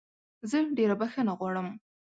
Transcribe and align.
زه 0.49 0.57
ډېره 0.77 0.95
بخښنه 1.01 1.33
غواړم 1.39 1.67